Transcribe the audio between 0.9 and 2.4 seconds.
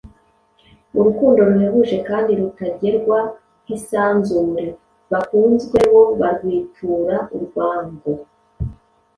Urukundo ruhebuje kandi